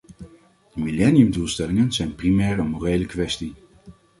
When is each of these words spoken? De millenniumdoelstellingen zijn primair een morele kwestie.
De 0.75 0.81
millenniumdoelstellingen 0.81 1.91
zijn 1.91 2.15
primair 2.15 2.59
een 2.59 2.67
morele 2.67 3.05
kwestie. 3.05 3.55